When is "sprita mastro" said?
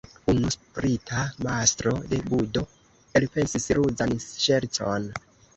0.53-1.93